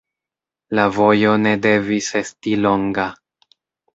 La 0.79 0.85
vojo 0.95 1.33
ne 1.41 1.51
devis 1.65 2.09
esti 2.21 2.57
longa. 2.63 3.05